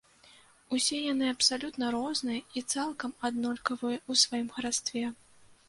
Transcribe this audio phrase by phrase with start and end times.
[0.77, 5.05] Усе яны абсалютна розныя і цалкам аднолькавыя ў сваім харастве.